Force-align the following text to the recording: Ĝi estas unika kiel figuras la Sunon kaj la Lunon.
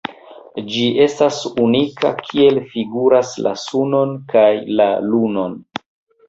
Ĝi 0.75 0.85
estas 1.03 1.41
unika 1.65 2.11
kiel 2.21 2.57
figuras 2.71 3.35
la 3.49 3.53
Sunon 3.65 4.17
kaj 4.33 4.49
la 4.81 4.89
Lunon. 5.13 5.57